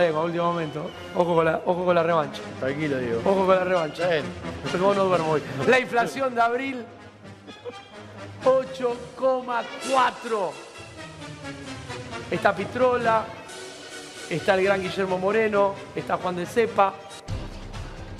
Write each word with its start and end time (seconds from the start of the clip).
a 0.00 0.20
último 0.22 0.44
momento. 0.44 0.88
Ojo 1.16 1.34
con 1.34 1.44
la, 1.44 1.60
ojo 1.66 1.84
con 1.84 1.92
la 1.92 2.04
revancha. 2.04 2.40
Tranquilo, 2.60 2.98
Diego. 2.98 3.20
Ojo 3.24 3.46
con 3.46 3.56
la 3.56 3.64
revancha. 3.64 4.08
Como 4.70 4.94
no 4.94 5.06
duermo 5.06 5.32
hoy. 5.32 5.42
La 5.66 5.80
inflación 5.80 6.36
de 6.36 6.40
abril, 6.40 6.84
8,4. 8.44 10.50
Está 12.30 12.54
Pitrola, 12.54 13.24
está 14.30 14.54
el 14.54 14.62
gran 14.62 14.80
Guillermo 14.82 15.18
Moreno, 15.18 15.74
está 15.96 16.16
Juan 16.16 16.36
de 16.36 16.46
Cepa. 16.46 16.94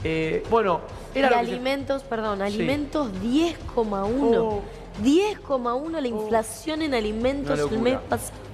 Eh, 0.02 0.42
bueno, 0.50 0.80
Y 1.14 1.20
era 1.20 1.28
que 1.28 1.34
se- 1.34 1.40
alimentos, 1.52 2.02
perdón, 2.02 2.38
Sí. 2.38 2.42
alimentos 2.44 3.12
10,1. 3.22 4.42
Oh. 4.42 4.62
10,1 5.00 6.00
la 6.00 6.08
inflación 6.08 6.82
en 6.82 6.94
alimentos 6.94 7.56
el 7.56 7.78
mes 7.78 7.98
pasado. 8.08 8.47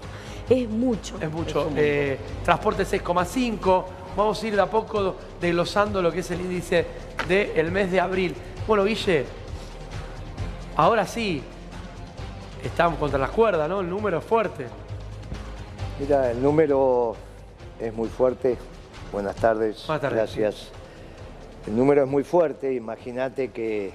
Es 0.49 0.69
mucho. 0.69 1.17
Es 1.21 1.31
mucho. 1.31 1.71
Eh, 1.77 2.19
transporte 2.45 2.85
6,5. 2.85 3.85
Vamos 4.17 4.43
a 4.43 4.47
ir 4.47 4.55
de 4.55 4.63
a 4.63 4.67
poco 4.67 5.17
desglosando 5.41 6.01
lo 6.01 6.13
que 6.13 6.21
es 6.21 6.31
el 6.31 6.41
índice 6.41 6.87
del 7.29 7.71
mes 7.73 7.91
de 7.91 8.01
abril. 8.01 8.35
Bueno, 8.67 8.85
Guille, 8.85 9.25
ahora 10.77 11.07
sí, 11.07 11.43
estamos 12.63 12.99
contra 12.99 13.19
las 13.19 13.31
cuerdas, 13.31 13.69
¿no? 13.69 13.81
El 13.81 13.91
número 13.91 14.19
es 14.19 14.25
fuerte. 14.25 14.67
Mira, 15.99 16.31
el 16.31 16.43
número 16.43 17.17
es 17.81 17.93
muy 17.93 18.09
fuerte. 18.09 18.57
Buenas 19.13 19.37
tardes. 19.37 19.85
Buenas 19.87 20.03
tardes. 20.03 20.19
Gracias. 20.19 20.69
El 21.67 21.77
número 21.77 22.05
es 22.05 22.09
muy 22.09 22.25
fuerte. 22.25 22.75
Imagínate 22.75 23.51
que 23.51 23.93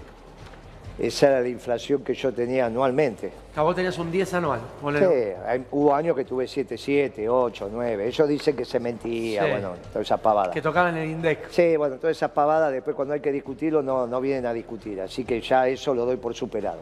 esa 1.00 1.28
era 1.28 1.42
la 1.42 1.48
inflación 1.48 2.04
que 2.04 2.14
yo 2.14 2.34
tenía 2.34 2.66
anualmente. 2.66 3.32
Vos 3.56 3.76
tenías 3.76 3.98
un 3.98 4.12
10 4.12 4.34
anual. 4.34 4.60
Sí, 4.98 5.64
hubo 5.72 5.96
años 5.96 6.16
que 6.16 6.26
tuve 6.26 6.48
7, 6.48 6.78
7, 6.78 7.30
8, 7.30 7.70
9. 7.72 8.08
Ellos 8.08 8.28
dicen 8.28 8.56
que 8.56 8.66
se 8.66 8.80
mentía, 8.80 9.44
Sí. 9.44 9.50
bueno, 9.50 9.72
toda 9.92 10.02
esa 10.02 10.18
pavada. 10.18 10.52
Que 10.52 10.62
tocaban 10.62 10.96
el 10.98 11.10
INDEC. 11.10 11.50
Sí, 11.50 11.78
bueno, 11.78 11.96
toda 11.98 12.12
esa 12.12 12.34
pavada 12.34 12.70
después 12.70 12.96
cuando 12.96 13.14
hay 13.14 13.22
que 13.22 13.32
discutirlo 13.32 13.82
no, 13.82 14.08
no 14.08 14.20
vienen 14.22 14.46
a 14.46 14.54
discutir. 14.54 15.00
Así 15.02 15.24
que 15.24 15.40
ya 15.42 15.68
eso 15.68 15.94
lo 15.94 16.06
doy 16.06 16.18
por 16.18 16.34
superado. 16.36 16.80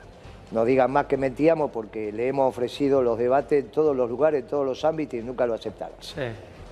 No 0.51 0.63
digan 0.65 0.89
más 0.91 1.05
que 1.07 1.17
mentíamos 1.17 1.71
porque 1.71 2.11
le 2.11 2.27
hemos 2.27 2.47
ofrecido 2.49 3.01
los 3.01 3.17
debates 3.17 3.65
en 3.65 3.69
todos 3.69 3.95
los 3.95 4.09
lugares, 4.09 4.41
en 4.43 4.47
todos 4.47 4.65
los 4.65 4.83
ámbitos 4.85 5.19
y 5.19 5.23
nunca 5.23 5.45
lo 5.45 5.53
aceptaron. 5.53 5.95
Sí. 5.99 6.21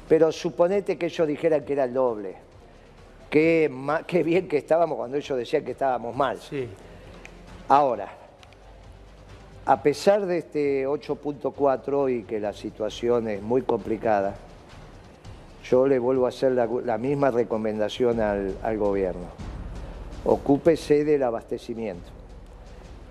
Pero 0.07 0.31
suponete 0.31 0.97
que 0.97 1.07
ellos 1.07 1.27
dijeran 1.27 1.63
que 1.65 1.73
era 1.73 1.83
el 1.83 1.93
doble. 1.93 2.35
Qué, 3.29 3.69
qué 4.07 4.23
bien 4.23 4.47
que 4.47 4.57
estábamos 4.57 4.97
cuando 4.97 5.17
ellos 5.17 5.37
decían 5.37 5.65
que 5.65 5.71
estábamos 5.71 6.15
mal. 6.15 6.37
Sí. 6.39 6.67
Ahora, 7.67 8.09
a 9.65 9.81
pesar 9.81 10.25
de 10.25 10.37
este 10.37 10.87
8.4 10.87 12.19
y 12.19 12.23
que 12.23 12.39
la 12.39 12.53
situación 12.53 13.27
es 13.27 13.41
muy 13.41 13.63
complicada, 13.63 14.35
yo 15.63 15.87
le 15.87 15.97
vuelvo 15.97 16.27
a 16.27 16.29
hacer 16.29 16.51
la, 16.51 16.67
la 16.67 16.99
misma 16.99 17.31
recomendación 17.31 18.21
al, 18.21 18.55
al 18.61 18.77
gobierno. 18.77 19.25
Ocúpese 20.23 21.03
del 21.03 21.23
abastecimiento. 21.23 22.07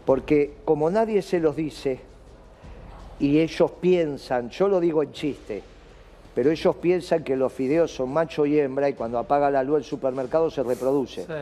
Porque 0.04 0.54
como 0.64 0.88
nadie 0.90 1.22
se 1.22 1.40
los 1.40 1.56
dice 1.56 1.98
y 3.18 3.40
ellos 3.40 3.72
piensan, 3.80 4.50
yo 4.50 4.68
lo 4.68 4.78
digo 4.78 5.02
en 5.02 5.12
chiste, 5.12 5.62
pero 6.34 6.50
ellos 6.52 6.76
piensan 6.76 7.24
que 7.24 7.34
los 7.36 7.52
fideos 7.52 7.92
son 7.92 8.12
macho 8.12 8.46
y 8.46 8.58
hembra 8.60 8.88
y 8.88 8.94
cuando 8.94 9.18
apaga 9.18 9.50
la 9.50 9.64
luz 9.64 9.78
el 9.78 9.84
supermercado 9.84 10.50
se 10.50 10.62
reproduce. 10.62 11.24
sí. 11.24 11.32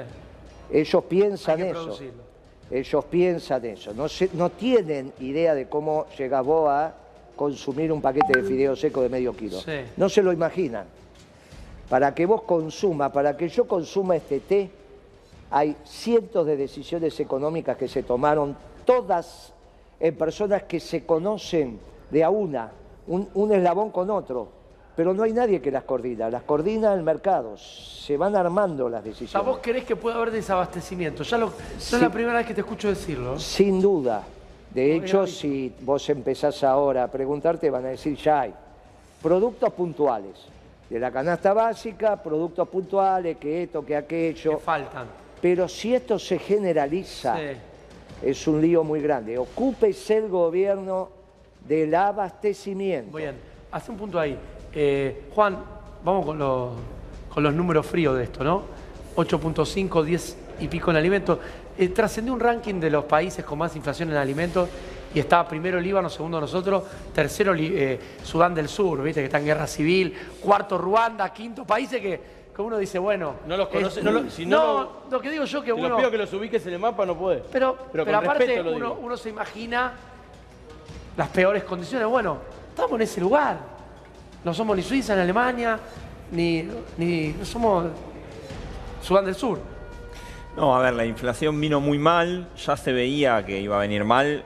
Ellos 0.70 1.05
piensan 1.05 1.60
eso. 1.60 1.72
producirlo. 1.83 2.31
Ellos 2.73 3.05
piensan 3.05 3.65
eso. 3.67 3.92
No, 3.92 4.09
se- 4.09 4.31
no 4.33 4.48
tienen 4.51 5.12
idea 5.20 5.55
de 5.55 5.69
cómo 5.69 6.06
llegás 6.17 6.45
vos 6.45 6.69
a 6.70 6.95
consumir 7.37 7.92
un 7.92 8.01
paquete 8.01 8.33
de 8.41 8.42
fideos 8.42 8.81
seco 8.81 9.03
de 9.03 9.09
medio 9.11 9.37
kilo. 9.37 9.61
Sí. 9.61 9.81
No 9.98 10.09
se 10.09 10.23
lo 10.23 10.33
imaginan. 10.33 10.87
Para 11.91 12.14
que 12.14 12.24
vos 12.24 12.42
consumas, 12.42 13.13
para 13.13 13.36
que 13.36 13.48
yo 13.51 13.67
consuma 13.69 14.17
este 14.17 14.41
té, 14.41 14.70
hay 15.51 15.77
cientos 15.85 16.46
de 16.46 16.57
decisiones 16.57 17.20
económicas 17.20 17.77
que 17.77 17.89
se 17.89 18.02
tomaron, 18.02 18.57
todas 18.86 19.52
en 20.01 20.17
personas 20.17 20.63
que 20.63 20.80
se 20.80 21.05
conocen 21.05 21.79
de 22.11 22.25
a 22.25 22.30
una, 22.30 22.73
un, 23.07 23.29
un 23.35 23.52
eslabón 23.52 23.91
con 23.91 24.08
otro. 24.11 24.48
Pero 24.95 25.14
no 25.14 25.23
hay 25.23 25.33
nadie 25.33 25.61
que 25.63 25.70
las 25.70 25.85
coordina, 25.85 26.29
las 26.29 26.42
coordina 26.42 26.92
el 26.92 27.03
mercado. 27.03 27.57
Se 27.57 28.17
van 28.17 28.36
armando 28.36 28.89
las 28.91 29.03
decisiones. 29.03 29.47
vos 29.47 29.58
querés 29.58 29.85
que 29.85 29.97
pueda 29.97 30.17
haber 30.17 30.30
desabastecimiento. 30.30 31.23
Ya 31.23 31.39
lo, 31.39 31.51
Sí. 31.79 31.97
es 31.97 32.03
la 32.03 32.11
primera 32.11 32.39
vez 32.39 32.47
que 32.47 32.55
te 32.55 32.61
escucho 32.61 32.89
decirlo. 32.89 33.39
Sin 33.39 33.81
duda. 33.81 34.23
De 34.75 34.98
No, 34.98 35.05
hecho, 35.05 35.27
si 35.27 35.73
vos 35.81 36.08
empezás 36.11 36.63
ahora 36.64 37.05
a 37.05 37.08
preguntarte, 37.08 37.70
van 37.70 37.86
a 37.86 37.89
decir 37.89 38.17
ya 38.17 38.42
hay 38.42 38.55
productos 39.23 39.73
puntuales. 39.73 40.33
De 40.91 40.98
la 40.98 41.11
canasta 41.11 41.55
básica, 41.55 42.23
productos 42.23 42.69
puntuales, 42.69 43.39
que 43.39 43.63
esto, 43.63 43.81
que 43.81 43.86
Que 43.89 43.97
aquello. 43.97 44.58
faltan. 44.58 45.07
Pero 45.41 45.69
si 45.69 45.95
esto 45.95 46.19
se 46.19 46.39
generaliza, 46.39 47.36
Sí. 47.39 47.42
es 48.29 48.47
un 48.47 48.61
lío 48.61 48.85
muy 48.85 49.01
grande. 49.01 49.39
Ocúpese 49.39 50.19
el 50.19 50.29
gobierno 50.29 51.08
del 51.67 51.95
abastecimiento. 51.95 53.11
Muy 53.13 53.23
bien. 53.23 53.36
Hace 53.70 53.91
un 53.91 53.97
punto 53.97 54.19
ahí. 54.20 54.39
Eh, 54.74 55.24
Juan, 55.34 55.58
vamos 56.05 56.24
con 56.27 56.38
los, 56.38 56.70
con 57.33 57.42
los 57.42 57.52
números 57.55 57.86
fríos 57.86 58.16
de 58.16 58.24
esto, 58.24 58.42
¿no? 58.44 58.62
8.5, 59.16 60.02
10 60.05 60.36
y 60.60 60.68
pico 60.68 60.90
en 60.90 60.96
alimentos. 60.96 61.38
Eh, 61.77 61.88
trascendió 61.88 62.33
un 62.33 62.40
ranking 62.40 62.80
de 62.80 62.90
los 62.90 63.05
países 63.05 63.44
con 63.44 63.58
más 63.58 63.74
inflación 63.77 64.10
en 64.10 64.16
alimentos 64.16 64.68
y 65.14 65.18
está 65.20 65.46
primero 65.46 65.78
Líbano, 65.78 66.08
segundo 66.08 66.40
nosotros, 66.40 66.84
tercero 67.14 67.55
eh, 67.56 67.98
Sudán 68.22 68.55
del 68.55 68.68
Sur, 68.68 69.02
¿viste? 69.02 69.20
Que 69.20 69.27
está 69.27 69.38
en 69.38 69.44
guerra 69.44 69.66
civil, 69.66 70.14
cuarto 70.40 70.78
Ruanda, 70.78 71.30
quinto 71.33 71.66
países 71.66 72.00
que, 72.00 72.20
que 72.54 72.62
uno 72.62 72.78
dice, 72.78 72.98
bueno... 72.98 73.34
No 73.46 73.56
los 73.58 73.68
es- 73.68 73.74
conoce- 73.74 74.02
no 74.02 74.10
lo- 74.12 74.30
si 74.30 74.46
no 74.46 74.56
no, 74.56 74.80
lo- 74.80 74.92
lo 75.10 75.20
que 75.20 75.30
digo 75.30 75.44
yo 75.44 75.60
que 75.60 75.66
Te 75.66 75.72
uno... 75.74 75.89
lo 75.90 75.96
pido 75.98 76.10
que 76.10 76.18
los 76.18 76.33
ubiques 76.33 76.66
en 76.66 76.72
el 76.74 76.78
mapa, 76.78 77.04
no 77.04 77.16
puedes. 77.16 77.42
Pero, 77.52 77.77
Pero 77.92 78.04
pero, 78.06 78.18
aparte 78.18 78.62
uno 78.62 79.16
se 79.18 79.28
imagina 79.28 79.92
las 81.16 81.28
peores 81.28 81.64
condiciones. 81.64 82.08
Bueno, 82.08 82.39
estamos 82.70 82.92
en 82.92 83.02
ese 83.02 83.20
lugar. 83.20 83.58
No 84.45 84.53
somos 84.55 84.77
ni 84.77 84.83
Suiza, 84.83 85.14
ni 85.14 85.23
Alemania, 85.23 85.79
ni, 86.33 86.69
ni 86.98 87.29
no 87.39 87.45
somos 87.45 87.86
Sudán 89.03 89.25
del 89.25 89.35
Sur. 89.35 89.61
No, 90.57 90.75
a 90.77 90.80
ver, 90.80 90.95
la 90.95 91.05
inflación 91.07 91.58
vino 91.61 91.80
muy 91.80 91.98
mal, 91.98 92.48
ya 92.67 92.77
se 92.77 92.92
veía 92.92 93.45
que 93.47 93.61
iba 93.61 93.77
a 93.77 93.81
venir 93.81 94.05
mal. 94.05 94.45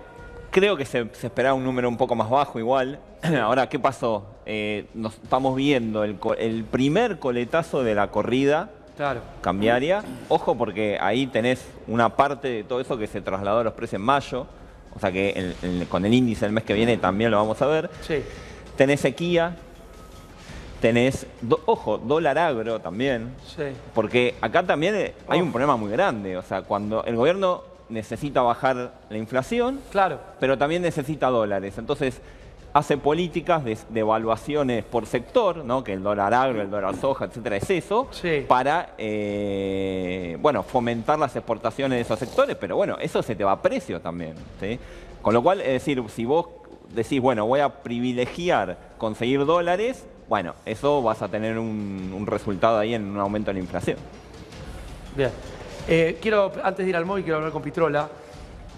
Creo 0.50 0.76
que 0.76 0.84
se, 0.84 1.08
se 1.14 1.26
esperaba 1.26 1.54
un 1.54 1.64
número 1.64 1.88
un 1.88 1.96
poco 1.96 2.14
más 2.14 2.30
bajo 2.30 2.58
igual. 2.58 2.98
Ahora, 3.42 3.68
¿qué 3.68 3.78
pasó? 3.78 4.26
Eh, 4.46 4.86
nos 4.94 5.14
estamos 5.14 5.56
viendo 5.56 6.04
el, 6.04 6.16
el 6.38 6.64
primer 6.64 7.18
coletazo 7.18 7.82
de 7.82 7.94
la 7.94 8.08
corrida 8.10 8.70
Claro. 8.96 9.20
cambiaria. 9.40 10.02
Ojo 10.28 10.56
porque 10.56 10.96
ahí 11.00 11.26
tenés 11.26 11.66
una 11.88 12.16
parte 12.16 12.48
de 12.48 12.64
todo 12.64 12.80
eso 12.80 12.96
que 12.96 13.06
se 13.06 13.20
trasladó 13.20 13.58
a 13.60 13.64
los 13.64 13.72
precios 13.74 13.98
en 14.00 14.06
mayo. 14.06 14.46
O 14.94 15.00
sea 15.00 15.10
que 15.12 15.30
el- 15.30 15.56
el- 15.62 15.88
con 15.88 16.04
el 16.06 16.14
índice 16.14 16.44
del 16.46 16.52
mes 16.52 16.64
que 16.64 16.72
viene 16.74 16.96
también 16.96 17.30
lo 17.30 17.36
vamos 17.38 17.60
a 17.60 17.66
ver. 17.66 17.90
Sí. 18.02 18.22
Tenés 18.76 19.00
sequía, 19.00 19.56
tenés, 20.80 21.26
do- 21.40 21.60
ojo, 21.66 21.98
dólar 21.98 22.38
agro 22.38 22.80
también. 22.80 23.34
Sí. 23.46 23.62
Porque 23.94 24.34
acá 24.40 24.62
también 24.62 24.94
eh, 24.94 25.14
hay 25.28 25.40
un 25.40 25.50
problema 25.52 25.76
muy 25.76 25.90
grande. 25.90 26.36
O 26.36 26.42
sea, 26.42 26.62
cuando 26.62 27.04
el 27.04 27.16
gobierno 27.16 27.62
necesita 27.88 28.42
bajar 28.42 28.92
la 29.08 29.16
inflación, 29.18 29.80
Claro. 29.90 30.18
pero 30.40 30.58
también 30.58 30.82
necesita 30.82 31.28
dólares. 31.28 31.78
Entonces, 31.78 32.20
hace 32.72 32.98
políticas 32.98 33.64
de, 33.64 33.78
de 33.88 34.00
evaluaciones 34.00 34.84
por 34.84 35.06
sector, 35.06 35.64
¿no? 35.64 35.82
que 35.82 35.94
el 35.94 36.02
dólar 36.02 36.34
agro, 36.34 36.60
el 36.60 36.70
dólar 36.70 36.94
soja, 36.96 37.24
etcétera, 37.26 37.56
es 37.56 37.70
eso, 37.70 38.08
Sí. 38.10 38.44
para 38.46 38.90
eh, 38.98 40.36
bueno, 40.40 40.62
fomentar 40.62 41.18
las 41.18 41.34
exportaciones 41.36 41.96
de 41.96 42.02
esos 42.02 42.18
sectores, 42.18 42.56
pero 42.60 42.76
bueno, 42.76 42.96
eso 43.00 43.22
se 43.22 43.34
te 43.34 43.44
va 43.44 43.52
a 43.52 43.62
precio 43.62 44.00
también. 44.00 44.34
¿sí? 44.60 44.78
Con 45.22 45.32
lo 45.32 45.42
cual, 45.42 45.60
es 45.60 45.68
decir, 45.68 46.02
si 46.10 46.24
vos 46.24 46.48
decís, 46.92 47.20
bueno, 47.20 47.46
voy 47.46 47.60
a 47.60 47.68
privilegiar 47.70 48.76
conseguir 48.98 49.44
dólares, 49.46 50.04
bueno, 50.28 50.54
eso 50.64 51.02
vas 51.02 51.22
a 51.22 51.28
tener 51.28 51.58
un, 51.58 52.12
un 52.16 52.26
resultado 52.26 52.78
ahí 52.78 52.94
en 52.94 53.04
un 53.04 53.18
aumento 53.18 53.50
de 53.50 53.54
la 53.54 53.60
inflación. 53.60 53.96
Bien. 55.16 55.30
Eh, 55.88 56.18
quiero, 56.20 56.52
antes 56.62 56.84
de 56.84 56.90
ir 56.90 56.96
al 56.96 57.04
móvil, 57.06 57.22
quiero 57.24 57.38
hablar 57.38 57.52
con 57.52 57.62
Pitrola. 57.62 58.08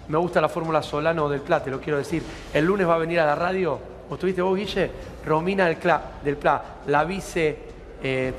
Me 0.09 0.17
gusta 0.17 0.39
la 0.41 0.49
fórmula 0.49 0.81
Solano 0.81 1.27
del 1.29 1.41
Pla, 1.41 1.61
te 1.63 1.69
lo 1.71 1.79
quiero 1.79 1.97
decir. 1.97 2.23
El 2.53 2.65
lunes 2.65 2.87
va 2.87 2.95
a 2.95 2.97
venir 2.97 3.19
a 3.19 3.25
la 3.25 3.35
radio, 3.35 3.79
¿o 4.09 4.13
estuviste 4.13 4.41
vos, 4.41 4.55
Guille? 4.57 4.89
Romina 5.25 5.65
del, 5.65 5.79
Cla- 5.79 6.01
del 6.23 6.37
Pla, 6.37 6.61
la 6.87 7.03
vice, 7.03 7.57
eh, 8.01 8.33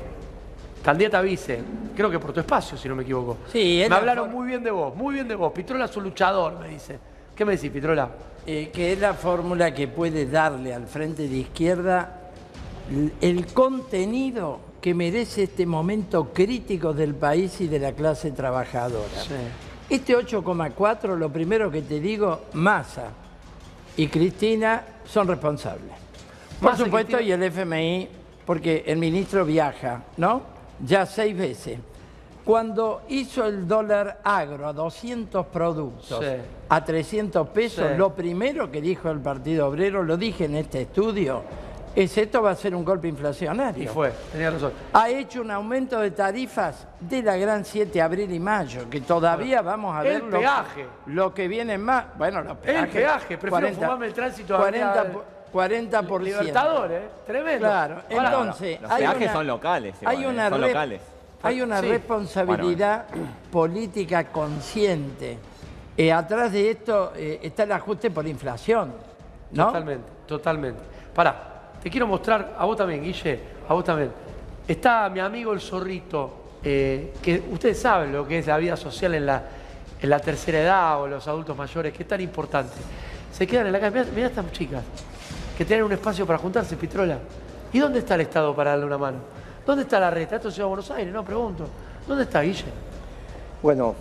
candidata 0.83 1.21
vice, 1.21 1.61
creo 1.95 2.09
que 2.09 2.19
por 2.19 2.33
tu 2.33 2.39
espacio, 2.39 2.77
si 2.77 2.89
no 2.89 2.95
me 2.95 3.03
equivoco. 3.03 3.37
Sí, 3.51 3.81
es 3.81 3.87
Me 3.89 3.95
la 3.95 3.99
hablaron 3.99 4.31
muy 4.31 4.47
bien 4.47 4.63
de 4.63 4.71
vos, 4.71 4.95
muy 4.95 5.13
bien 5.15 5.27
de 5.27 5.35
vos. 5.35 5.51
Pitrola 5.53 5.85
es 5.85 5.95
un 5.95 6.03
luchador, 6.03 6.57
me 6.59 6.67
dice. 6.69 6.97
¿Qué 7.35 7.45
me 7.45 7.53
decís, 7.55 7.71
Pitrola? 7.71 8.09
Eh, 8.45 8.69
que 8.73 8.93
es 8.93 8.99
la 8.99 9.13
fórmula 9.13 9.73
que 9.73 9.87
puede 9.87 10.25
darle 10.25 10.73
al 10.73 10.87
frente 10.87 11.27
de 11.27 11.35
izquierda 11.37 12.20
el 13.21 13.45
contenido 13.53 14.59
que 14.81 14.93
merece 14.93 15.43
este 15.43 15.65
momento 15.65 16.29
crítico 16.33 16.93
del 16.93 17.13
país 17.15 17.61
y 17.61 17.67
de 17.67 17.79
la 17.79 17.93
clase 17.93 18.31
trabajadora. 18.31 19.21
Sí. 19.21 19.35
Este 19.89 20.15
8,4, 20.15 21.15
lo 21.17 21.29
primero 21.31 21.69
que 21.69 21.81
te 21.81 21.99
digo, 21.99 22.41
Massa 22.53 23.09
y 23.97 24.07
Cristina 24.07 24.83
son 25.05 25.27
responsables. 25.27 25.91
Por 26.61 26.77
supuesto, 26.77 27.19
y 27.19 27.31
el 27.31 27.43
FMI, 27.43 28.07
porque 28.45 28.83
el 28.87 28.97
ministro 28.97 29.45
viaja, 29.45 30.03
¿no? 30.17 30.41
Ya 30.85 31.05
seis 31.05 31.37
veces. 31.37 31.79
Cuando 32.45 33.03
hizo 33.09 33.45
el 33.45 33.67
dólar 33.67 34.21
agro 34.23 34.67
a 34.67 34.73
200 34.73 35.45
productos, 35.47 36.19
Sí. 36.19 36.41
a 36.69 36.83
300 36.83 37.47
pesos, 37.49 37.85
Sí. 37.91 37.97
lo 37.97 38.15
primero 38.15 38.71
que 38.71 38.81
dijo 38.81 39.11
el 39.11 39.19
Partido 39.19 39.67
Obrero, 39.67 40.01
lo 40.03 40.17
dije 40.17 40.45
en 40.45 40.55
este 40.55 40.81
estudio, 40.81 41.43
es 41.43 41.70
esto 41.95 42.41
va 42.41 42.51
a 42.51 42.55
ser 42.55 42.73
un 42.73 42.85
golpe 42.85 43.07
inflacionario 43.07 43.83
Y 43.83 43.87
fue, 43.87 44.11
tenía 44.31 44.49
razón. 44.51 44.71
ha 44.93 45.09
hecho 45.09 45.41
un 45.41 45.51
aumento 45.51 45.99
de 45.99 46.11
tarifas 46.11 46.87
de 46.99 47.21
la 47.21 47.35
gran 47.37 47.65
7 47.65 48.01
abril 48.01 48.31
y 48.31 48.39
mayo, 48.39 48.89
que 48.89 49.01
todavía 49.01 49.61
vamos 49.61 49.95
a 49.95 50.01
El 50.01 50.07
ver 50.07 50.23
lo, 50.23 50.39
peaje. 50.39 50.85
lo 51.07 51.33
que 51.33 51.47
viene 51.47 51.77
más. 51.77 52.05
Bueno, 52.17 52.41
los 52.41 52.57
peajes. 52.57 52.93
peaje, 52.93 53.37
prefiero 53.37 53.73
fumarme 53.75 54.05
el 54.07 54.13
tránsito 54.13 54.55
a 54.55 54.59
40, 54.59 54.91
Avenida 55.01 55.13
po- 55.13 55.23
40%. 55.53 56.19
Libertador, 56.23 56.91
¿eh? 56.93 57.09
Tremendo. 57.27 57.67
Claro, 57.67 58.01
entonces. 58.09 58.81
Los 58.81 58.89
hay 58.91 59.01
peajes 59.03 59.21
una- 59.23 59.33
son 59.33 59.47
locales, 59.47 59.95
igual, 60.01 60.15
hay 60.15 60.23
¿eh? 60.23 60.27
una, 60.27 60.49
son 60.49 60.61
locales. 60.61 61.01
hay 61.43 61.61
una 61.61 61.79
Sí. 61.81 61.89
responsabilidad 61.89 63.05
política 63.51 64.23
consciente. 64.25 65.37
Eh, 65.97 66.11
atrás 66.13 66.53
de 66.53 66.71
esto 66.71 67.11
eh, 67.15 67.39
está 67.43 67.63
el 67.63 67.71
ajuste 67.73 68.09
por 68.11 68.25
inflación. 68.25 68.93
¿no? 69.51 69.65
Totalmente, 69.67 70.07
totalmente. 70.25 70.79
Pará, 71.13 71.50
te 71.81 71.89
quiero 71.89 72.07
mostrar, 72.07 72.55
a 72.57 72.65
vos 72.65 72.77
también, 72.77 73.03
Guille, 73.03 73.39
a 73.67 73.73
vos 73.73 73.83
también. 73.83 74.11
Está 74.67 75.09
mi 75.09 75.19
amigo 75.19 75.53
el 75.53 75.59
zorrito, 75.59 76.31
eh, 76.63 77.13
que 77.21 77.41
ustedes 77.51 77.79
saben 77.79 78.13
lo 78.13 78.27
que 78.27 78.39
es 78.39 78.47
la 78.47 78.57
vida 78.57 78.77
social 78.77 79.15
en 79.15 79.25
la, 79.25 79.43
en 79.99 80.09
la 80.09 80.19
tercera 80.19 80.61
edad 80.61 81.01
o 81.01 81.07
los 81.07 81.27
adultos 81.27 81.57
mayores, 81.57 81.93
que 81.93 82.03
es 82.03 82.09
tan 82.09 82.21
importante. 82.21 82.75
Se 83.31 83.47
quedan 83.47 83.67
en 83.67 83.73
la 83.73 83.79
calle, 83.79 83.91
mirá, 83.99 84.11
mirá 84.13 84.27
estas 84.27 84.51
chicas, 84.51 84.83
que 85.57 85.65
tienen 85.65 85.85
un 85.85 85.91
espacio 85.91 86.25
para 86.25 86.37
juntarse, 86.37 86.75
Pitrola. 86.77 87.17
¿Y 87.73 87.79
dónde 87.79 87.99
está 87.99 88.15
el 88.15 88.21
Estado 88.21 88.55
para 88.55 88.71
darle 88.71 88.85
una 88.85 88.97
mano? 88.97 89.17
¿Dónde 89.65 89.83
está 89.83 89.99
la 89.99 90.11
reta? 90.11 90.35
Esto 90.35 90.49
es 90.49 90.55
Ciudad 90.55 90.67
de 90.67 90.69
Buenos 90.69 90.91
Aires, 90.91 91.13
no 91.13 91.23
pregunto. 91.23 91.67
¿Dónde 92.07 92.23
está 92.23 92.41
Guille? 92.41 92.65
Bueno, 93.61 93.95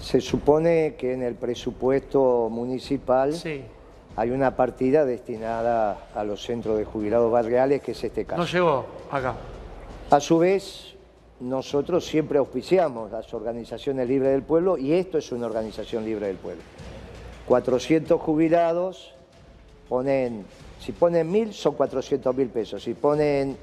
se 0.00 0.20
supone 0.20 0.96
que 0.98 1.12
en 1.12 1.22
el 1.22 1.34
presupuesto 1.34 2.48
municipal 2.50 3.34
Sí, 3.34 3.62
hay 4.20 4.32
una 4.32 4.54
partida 4.54 5.06
destinada 5.06 6.10
a 6.14 6.24
los 6.24 6.42
centros 6.42 6.76
de 6.76 6.84
jubilados 6.84 7.32
barriales, 7.32 7.80
que 7.80 7.92
es 7.92 8.04
este 8.04 8.26
caso. 8.26 8.42
no 8.42 8.46
llegó 8.46 8.84
acá. 9.10 9.34
A 10.10 10.20
su 10.20 10.36
vez, 10.36 10.94
nosotros 11.40 12.04
siempre 12.04 12.36
auspiciamos 12.36 13.10
las 13.10 13.32
organizaciones 13.32 14.06
libres 14.06 14.32
del 14.32 14.42
pueblo 14.42 14.76
y 14.76 14.92
esto 14.92 15.16
es 15.16 15.32
una 15.32 15.46
organización 15.46 16.04
libre 16.04 16.26
del 16.26 16.36
pueblo. 16.36 16.60
400 17.46 18.20
jubilados 18.20 19.14
ponen, 19.88 20.44
si 20.80 20.92
ponen 20.92 21.32
mil 21.32 21.54
son 21.54 21.74
400 21.74 22.36
mil 22.36 22.48
pesos, 22.50 22.82
si 22.82 22.92
ponen 22.92 23.56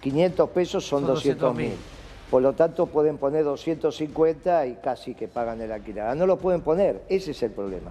500 0.00 0.48
pesos 0.48 0.86
son, 0.86 1.00
Son 1.04 1.14
200 1.16 1.54
mil. 1.54 1.72
200.000. 1.72 1.74
Por 2.30 2.40
lo 2.40 2.54
tanto 2.54 2.86
pueden 2.86 3.18
poner 3.18 3.44
250 3.44 4.64
y 4.68 4.74
casi 4.76 5.14
que 5.14 5.28
pagan 5.28 5.60
el 5.60 5.70
alquiler. 5.70 6.04
Ah, 6.04 6.14
No 6.14 6.24
lo 6.26 6.38
pueden 6.38 6.62
poner, 6.62 7.02
ese 7.10 7.32
es 7.32 7.42
el 7.42 7.50
problema. 7.50 7.90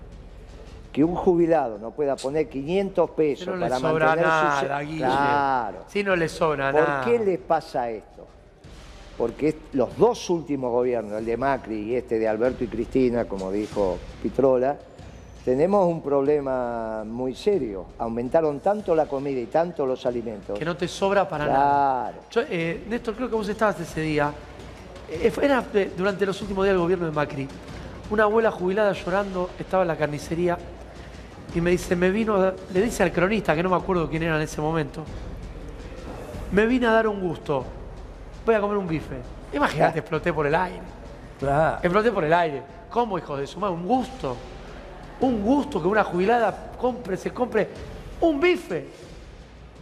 Que 0.97 1.03
un 1.03 1.13
jubilado 1.13 1.77
no 1.77 1.91
pueda 1.91 2.15
poner 2.15 2.49
500 2.49 3.07
Si 3.07 3.15
pesos 3.15 3.47
no 3.49 3.53
le 3.57 3.67
para 3.67 3.77
sobra 3.77 4.05
mantener 4.07 4.31
su... 4.31 4.65
nada, 4.65 4.81
Guille. 4.81 4.97
Claro. 4.97 5.77
Si 5.87 6.03
no 6.03 6.15
le 6.15 6.27
sobra 6.27 6.71
¿Por 6.71 6.81
nada. 6.81 7.05
qué 7.05 7.19
les 7.19 7.37
pasa 7.37 7.91
esto? 7.91 8.25
Porque 9.15 9.59
los 9.73 9.95
dos 9.95 10.27
últimos 10.31 10.71
gobiernos, 10.71 11.19
el 11.19 11.25
de 11.27 11.37
Macri 11.37 11.81
y 11.81 11.95
este 11.95 12.17
de 12.17 12.27
Alberto 12.27 12.63
y 12.63 12.67
Cristina, 12.67 13.25
como 13.25 13.51
dijo 13.51 13.99
Pitrola, 14.23 14.75
tenemos 15.45 15.85
un 15.85 16.01
problema 16.01 17.03
muy 17.05 17.35
serio. 17.35 17.85
Aumentaron 17.99 18.59
tanto 18.59 18.95
la 18.95 19.05
comida 19.05 19.39
y 19.39 19.45
tanto 19.45 19.85
los 19.85 20.03
alimentos. 20.07 20.57
Que 20.57 20.65
no 20.65 20.75
te 20.75 20.87
sobra 20.87 21.29
para 21.29 21.45
nada. 21.45 22.11
Claro. 22.11 22.17
Yo, 22.31 22.41
eh, 22.49 22.85
Néstor, 22.89 23.13
creo 23.13 23.29
que 23.29 23.35
vos 23.35 23.47
estabas 23.47 23.79
ese 23.79 24.01
día. 24.01 24.33
Eh, 25.11 25.31
era 25.43 25.63
eh, 25.75 25.91
durante 25.95 26.25
los 26.25 26.41
últimos 26.41 26.65
días 26.65 26.73
del 26.73 26.81
gobierno 26.81 27.05
de 27.05 27.11
Macri. 27.11 27.47
Una 28.09 28.23
abuela 28.23 28.49
jubilada 28.49 28.93
llorando, 28.93 29.51
estaba 29.59 29.83
en 29.83 29.89
la 29.89 29.95
carnicería 29.95 30.57
y 31.55 31.61
me 31.61 31.71
dice, 31.71 31.95
me 31.95 32.11
vino, 32.11 32.35
a- 32.35 32.53
le 32.73 32.81
dice 32.81 33.03
al 33.03 33.11
cronista, 33.11 33.55
que 33.55 33.63
no 33.63 33.69
me 33.69 33.75
acuerdo 33.75 34.09
quién 34.09 34.23
era 34.23 34.35
en 34.35 34.41
ese 34.41 34.61
momento, 34.61 35.03
me 36.51 36.65
vine 36.65 36.87
a 36.87 36.91
dar 36.91 37.07
un 37.07 37.19
gusto, 37.19 37.65
voy 38.45 38.55
a 38.55 38.61
comer 38.61 38.77
un 38.77 38.87
bife. 38.87 39.15
Imagínate, 39.53 39.99
exploté 39.99 40.33
por 40.33 40.45
el 40.47 40.55
aire. 40.55 40.81
Claro. 41.39 41.77
Exploté 41.81 42.11
por 42.11 42.23
el 42.23 42.33
aire. 42.33 42.61
¿Cómo, 42.89 43.17
hijo 43.17 43.37
de 43.37 43.47
su 43.47 43.59
madre? 43.59 43.75
Un 43.75 43.85
gusto. 43.85 44.35
Un 45.19 45.41
gusto 45.43 45.81
que 45.81 45.87
una 45.87 46.03
jubilada 46.03 46.71
compre, 46.79 47.17
se 47.17 47.31
compre 47.31 47.67
un 48.21 48.39
bife. 48.39 48.85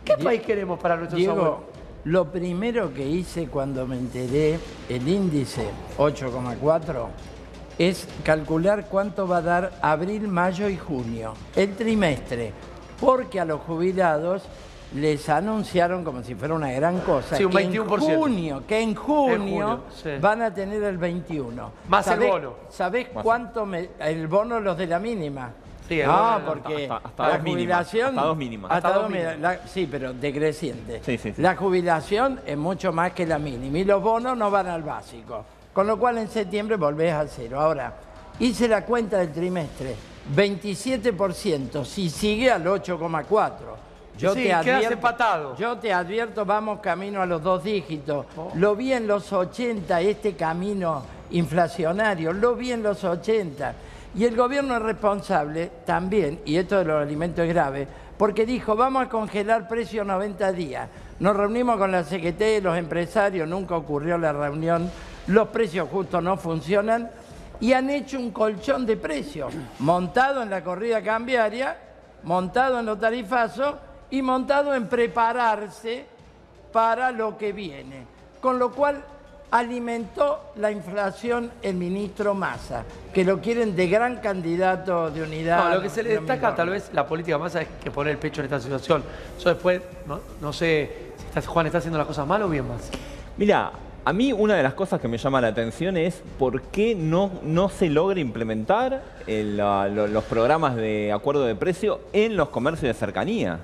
¿Qué 0.03 0.17
país 0.17 0.41
queremos 0.41 0.79
para 0.79 0.95
nuestros 0.95 1.19
abuelos? 1.21 1.43
Diego, 1.45 1.63
lo 2.05 2.31
primero 2.31 2.93
que 2.93 3.05
hice 3.07 3.47
cuando 3.47 3.87
me 3.87 3.97
enteré 3.97 4.59
el 4.87 5.07
índice 5.07 5.67
8,4 5.97 7.07
es 7.77 8.07
calcular 8.23 8.85
cuánto 8.89 9.27
va 9.27 9.37
a 9.37 9.41
dar 9.41 9.71
abril, 9.81 10.27
mayo 10.27 10.69
y 10.69 10.77
junio, 10.77 11.33
el 11.55 11.75
trimestre, 11.75 12.53
porque 12.99 13.39
a 13.39 13.45
los 13.45 13.61
jubilados 13.61 14.43
les 14.93 15.27
anunciaron 15.27 16.03
como 16.05 16.23
si 16.23 16.35
fuera 16.35 16.53
una 16.53 16.71
gran 16.71 16.99
cosa 17.01 17.35
Sí, 17.35 17.43
un 17.43 17.51
que 17.51 17.63
en 17.63 17.73
21%. 17.73 18.15
junio, 18.17 18.63
que 18.65 18.79
en 18.81 18.95
junio, 18.95 19.37
junio, 19.37 19.79
sí. 20.01 20.09
van 20.21 20.41
a 20.41 20.53
tener 20.53 20.81
el 20.83 20.97
21. 20.97 21.71
Más 21.89 22.07
el 22.07 22.13
¿Sabés- 22.13 22.29
bono. 22.31 22.53
¿Sabés 22.69 23.07
cuánto 23.09 23.65
me, 23.65 23.89
el 23.99 24.27
bono 24.27 24.59
los 24.61 24.77
de 24.77 24.87
la 24.87 24.99
mínima? 24.99 25.51
Sí, 25.89 25.99
el 25.99 26.07
no, 26.07 26.39
porque 26.47 26.83
hasta- 26.89 27.07
hasta 27.09 27.23
la 27.23 27.29
dos 27.33 27.43
mínimas, 27.43 27.57
jubilación 27.89 28.07
hasta 28.09 28.21
dos 28.27 28.37
mínimas. 28.37 28.71
hasta 28.71 28.87
Hasta 28.87 28.99
dos 28.99 29.01
dos 29.09 29.11
mínimas. 29.11 29.39
La- 29.39 29.67
sí, 29.67 29.87
pero 29.91 30.13
decreciente. 30.13 31.01
Sí, 31.03 31.17
sí, 31.17 31.33
sí. 31.33 31.41
La 31.41 31.55
jubilación 31.55 32.39
es 32.45 32.57
mucho 32.57 32.93
más 32.93 33.11
que 33.11 33.25
la 33.25 33.37
mínima 33.37 33.77
y 33.77 33.83
los 33.83 34.01
bonos 34.01 34.37
no 34.37 34.49
van 34.49 34.67
al 34.67 34.81
básico. 34.83 35.43
Con 35.75 35.87
lo 35.87 35.99
cual 35.99 36.19
en 36.19 36.29
septiembre 36.29 36.77
volvés 36.77 37.11
al 37.11 37.27
cero. 37.27 37.59
Ahora, 37.59 37.93
hice 38.39 38.65
la 38.65 38.85
cuenta 38.85 39.17
del 39.17 39.33
trimestre. 39.33 39.93
27% 40.33 41.83
si 41.83 42.09
sigue 42.09 42.49
al 42.49 42.63
8,4. 42.63 43.51
Yo 44.17 44.33
Sí, 44.33 44.43
te 44.43 44.53
advierto. 44.53 45.57
Yo 45.57 45.77
te 45.77 45.91
advierto, 45.91 46.45
vamos 46.45 46.79
camino 46.79 47.21
a 47.21 47.25
los 47.25 47.43
dos 47.43 47.61
dígitos. 47.61 48.25
Oh. 48.37 48.53
Lo 48.55 48.77
vi 48.77 48.93
en 48.93 49.05
los 49.05 49.33
80, 49.33 49.99
este 49.99 50.37
camino 50.37 51.03
inflacionario, 51.31 52.31
lo 52.31 52.55
vi 52.55 52.71
en 52.71 52.81
los 52.81 53.03
80. 53.03 53.73
Y 54.15 54.23
el 54.23 54.37
gobierno 54.37 54.77
es 54.77 54.81
responsable 54.81 55.69
también, 55.85 56.39
y 56.45 56.55
esto 56.55 56.77
de 56.77 56.85
los 56.85 57.01
alimentos 57.01 57.43
es 57.43 57.53
grave, 57.53 57.85
porque 58.17 58.45
dijo, 58.45 58.77
vamos 58.77 59.07
a 59.07 59.09
congelar 59.09 59.67
precios 59.67 60.07
90 60.07 60.53
días. 60.53 60.87
Nos 61.19 61.35
reunimos 61.35 61.75
con 61.77 61.91
la 61.91 62.05
CGT, 62.05 62.63
los 62.63 62.77
empresarios, 62.77 63.45
nunca 63.45 63.75
ocurrió 63.75 64.17
la 64.17 64.31
reunión, 64.31 64.89
los 65.27 65.47
precios 65.49 65.89
justos 65.89 66.21
no 66.21 66.37
funcionan, 66.37 67.09
y 67.59 67.73
han 67.73 67.89
hecho 67.89 68.19
un 68.19 68.31
colchón 68.31 68.85
de 68.85 68.97
precios, 68.97 69.53
montado 69.79 70.43
en 70.43 70.49
la 70.49 70.63
corrida 70.63 71.01
cambiaria, 71.01 71.77
montado 72.23 72.79
en 72.79 72.85
los 72.85 72.99
tarifazos 72.99 73.75
y 74.09 74.21
montado 74.21 74.75
en 74.75 74.87
prepararse 74.87 76.05
para 76.71 77.11
lo 77.11 77.37
que 77.37 77.53
viene. 77.53 78.03
Con 78.41 78.59
lo 78.59 78.71
cual 78.71 79.03
alimentó 79.51 80.51
la 80.57 80.71
inflación 80.71 81.51
el 81.61 81.75
ministro 81.75 82.33
Massa, 82.33 82.83
que 83.13 83.23
lo 83.23 83.39
quieren 83.39 83.75
de 83.75 83.87
gran 83.87 84.17
candidato 84.17 85.09
de 85.09 85.23
unidad. 85.23 85.69
No, 85.69 85.75
lo 85.75 85.81
que 85.81 85.89
se 85.89 86.03
le 86.03 86.09
destaca 86.09 86.53
tal 86.53 86.69
vez 86.69 86.89
la 86.93 87.07
política 87.07 87.37
más 87.37 87.55
es 87.55 87.67
que 87.81 87.89
poner 87.89 88.13
el 88.13 88.17
pecho 88.17 88.41
en 88.41 88.45
esta 88.45 88.59
situación. 88.59 89.03
Yo 89.41 89.49
después, 89.49 89.81
no, 90.05 90.19
no 90.41 90.51
sé 90.51 91.13
si 91.33 91.41
Juan 91.41 91.67
está 91.67 91.77
haciendo 91.77 91.97
las 91.97 92.07
cosas 92.07 92.27
mal 92.27 92.41
o 92.41 92.49
bien 92.49 92.67
más. 92.67 92.89
Mira, 93.37 93.71
a 94.05 94.13
mí 94.13 94.31
una 94.33 94.55
de 94.55 94.61
las 94.63 94.75
cosas 94.75 95.01
que 95.01 95.07
me 95.07 95.17
llama 95.17 95.41
la 95.41 95.47
atención 95.47 95.97
es 95.97 96.21
por 96.37 96.61
qué 96.61 96.93
no, 96.93 97.31
no 97.43 97.69
se 97.69 97.89
logra 97.89 98.19
implementar 98.19 99.01
el, 99.25 99.57
lo- 99.57 100.07
los 100.07 100.23
programas 100.25 100.75
de 100.75 101.11
acuerdo 101.11 101.43
de 101.45 101.55
precio 101.55 102.01
en 102.13 102.37
los 102.37 102.49
comercios 102.49 102.83
de 102.87 102.93
cercanía. 102.93 103.59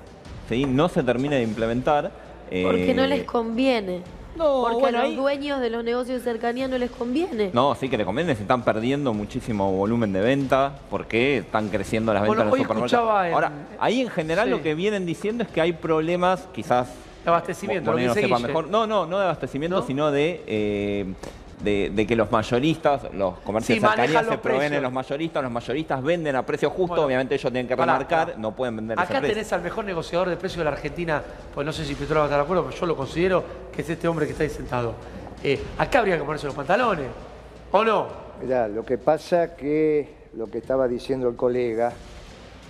¿sí? 0.48 0.64
No 0.64 0.88
se 0.88 1.02
termina 1.04 1.36
de 1.36 1.42
implementar. 1.44 2.10
Porque 2.50 2.92
no 2.92 3.04
eh, 3.04 3.08
les 3.08 3.22
conviene. 3.24 4.00
No, 4.36 4.62
Porque 4.62 4.78
bueno, 4.80 4.98
a 4.98 5.02
los 5.02 5.10
ahí- 5.10 5.16
dueños 5.16 5.60
de 5.60 5.70
los 5.70 5.84
negocios 5.84 6.24
de 6.24 6.32
cercanía 6.32 6.66
no 6.66 6.76
les 6.76 6.90
conviene. 6.90 7.50
No, 7.52 7.74
sí 7.76 7.88
que 7.88 7.96
le 7.98 8.04
conviene, 8.04 8.34
se 8.34 8.42
están 8.42 8.62
perdiendo 8.64 9.12
muchísimo 9.14 9.70
volumen 9.70 10.12
de 10.12 10.22
venta 10.22 10.72
porque 10.90 11.38
están 11.38 11.68
creciendo 11.68 12.12
las 12.14 12.22
ventas 12.22 12.48
Bueno, 12.48 12.54
en 12.56 12.58
los 12.80 12.90
supermercados. 12.90 13.26
en- 13.26 13.34
Ahora, 13.34 13.52
ahí 13.78 14.00
en 14.00 14.08
general 14.08 14.46
Sí. 14.46 14.50
lo 14.50 14.62
que 14.62 14.74
vienen 14.74 15.06
diciendo 15.06 15.44
es 15.44 15.50
que 15.50 15.60
hay 15.60 15.72
problemas, 15.74 16.48
quizás 16.52 16.88
De 17.24 17.30
abastecimiento, 17.30 17.90
lo 17.92 17.96
que 17.96 18.02
dice 18.08 18.20
sepa 18.22 18.36
Guille. 18.36 18.48
mejor. 18.48 18.68
No, 18.68 18.86
no, 18.86 19.06
no 19.06 19.18
de 19.18 19.24
abastecimiento, 19.24 19.76
¿No? 19.80 19.86
sino 19.86 20.10
de, 20.10 20.42
eh, 20.46 21.14
de, 21.62 21.90
de 21.94 22.06
que 22.06 22.16
los 22.16 22.30
mayoristas, 22.32 23.02
los 23.14 23.38
comercios 23.40 23.76
Sí, 23.76 23.80
de 23.80 23.86
cercanía 23.88 24.02
manejan 24.06 24.24
se 24.24 24.30
los 24.32 24.40
proveen 24.40 24.72
en 24.72 24.82
los 24.82 24.92
mayoristas, 24.92 25.42
los 25.42 25.52
mayoristas 25.52 26.02
venden 26.02 26.34
a 26.36 26.44
precio 26.44 26.70
justo, 26.70 26.88
Bueno, 26.88 27.04
obviamente 27.04 27.34
ellos 27.36 27.52
tienen 27.52 27.68
que 27.68 27.76
pará, 27.76 27.92
remarcar, 27.94 28.26
pará. 28.28 28.38
no 28.38 28.50
pueden 28.56 28.76
vender 28.76 28.98
ese 28.98 29.04
Acá 29.04 29.20
precio. 29.20 29.34
tenés 29.36 29.52
al 29.52 29.62
mejor 29.62 29.84
negociador 29.84 30.28
de 30.30 30.36
precios 30.36 30.58
de 30.58 30.64
la 30.64 30.70
Argentina, 30.70 31.22
pues 31.54 31.64
no 31.64 31.72
sé 31.72 31.84
si 31.84 31.94
Petro 31.94 32.16
va 32.16 32.22
a 32.22 32.26
estar 32.26 32.38
de 32.40 32.44
acuerdo, 32.44 32.64
pero 32.64 32.76
yo 32.76 32.86
lo 32.86 32.96
considero 32.96 33.44
que 33.72 33.82
es 33.82 33.88
este 33.90 34.08
hombre 34.08 34.26
que 34.26 34.32
está 34.32 34.42
ahí 34.44 34.50
sentado. 34.50 34.94
Eh, 35.44 35.60
acá 35.78 36.00
habría 36.00 36.16
que 36.18 36.24
ponerse 36.24 36.46
los 36.46 36.54
pantalones, 36.56 37.06
¿o 37.70 37.84
no? 37.84 38.06
Mirá, 38.42 38.66
lo 38.66 38.84
que 38.84 38.98
pasa 38.98 39.54
que 39.54 40.22
lo 40.34 40.48
que 40.50 40.58
estaba 40.58 40.88
diciendo 40.88 41.28
el 41.28 41.36
colega 41.36 41.92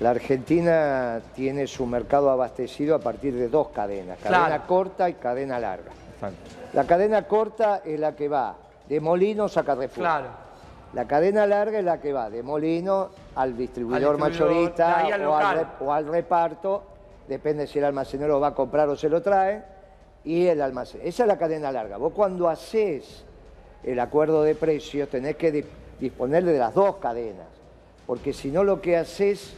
La 0.02 0.11
Argentina 0.11 1.21
tiene 1.35 1.66
su 1.68 1.87
mercado 1.87 2.28
abastecido 2.30 2.97
a 2.97 2.99
partir 2.99 3.35
de 3.37 3.49
dos 3.49 3.68
cadenas, 3.68 4.18
cadena 4.21 4.47
Claro. 4.47 4.62
corta 4.66 5.09
y 5.09 5.14
cadena 5.14 5.61
larga. 5.61 5.92
Exacto. 6.14 6.37
La 6.73 6.85
cadena 6.85 7.23
corta 7.28 7.82
es 7.85 8.00
la 8.00 8.16
que 8.16 8.28
va 8.28 8.56
de 8.88 9.00
Molinos 9.00 9.56
a 9.56 9.62
Carrefour. 9.62 10.02
Claro. 10.02 10.26
La 10.94 11.06
cadena 11.06 11.47
larga 11.47 11.78
es 11.78 11.85
la 11.85 12.00
que 12.00 12.12
va 12.12 12.28
de 12.28 12.42
Molino 12.42 13.11
al 13.37 13.56
distribuidor, 13.56 14.14
Al 14.16 14.28
distribuidor, 14.30 14.50
mayorista 14.50 15.00
al 15.00 15.25
o, 15.25 15.90
al 15.92 16.09
o 16.09 16.11
reparto, 16.12 16.82
depende 17.28 17.66
si 17.68 17.78
el 17.78 17.85
almacenero 17.85 18.40
va 18.40 18.49
a 18.49 18.54
comprar 18.54 18.88
o 18.88 18.97
se 18.97 19.09
lo 19.09 19.23
trae, 19.23 19.62
y 20.25 20.47
el 20.49 20.61
almacén. 20.61 21.00
Esa 21.04 21.23
es 21.23 21.28
la 21.28 21.38
cadena 21.38 21.71
larga. 21.73 21.97
Vos 21.97 22.12
cuando 22.12 22.49
haces 22.49 23.25
el 23.85 23.99
acuerdo 24.00 24.42
de 24.42 24.54
precios 24.54 25.09
tenés 25.09 25.37
que 25.37 25.50
di- 25.52 25.64
disponer 25.99 26.44
de 26.44 26.59
las 26.59 26.75
dos 26.75 26.97
cadenas, 26.97 27.47
porque 28.06 28.32
si 28.32 28.50
no 28.50 28.62
lo 28.64 28.80
que 28.82 28.97
haces, 28.99 29.54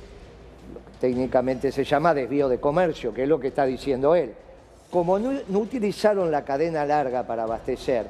técnicamente 1.00 1.70
se 1.72 1.84
llama 1.84 2.14
desvío 2.14 2.48
de 2.48 2.58
comercio, 2.60 3.12
que 3.12 3.24
es 3.24 3.28
lo 3.28 3.38
que 3.40 3.48
está 3.48 3.64
diciendo 3.66 4.14
él. 4.14 4.34
Como 4.90 5.18
no, 5.18 5.32
no 5.48 5.58
utilizaron 5.58 6.30
la 6.30 6.44
cadena 6.44 6.84
larga 6.86 7.26
para 7.26 7.42
abastecer, 7.44 8.06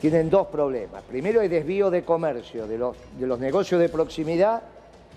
tienen 0.00 0.30
dos 0.30 0.46
problemas. 0.48 1.02
Primero, 1.02 1.40
el 1.40 1.50
desvío 1.50 1.90
de 1.90 2.02
comercio 2.02 2.66
de 2.66 2.78
los, 2.78 2.96
de 3.18 3.26
los 3.26 3.38
negocios 3.38 3.80
de 3.80 3.88
proximidad 3.88 4.62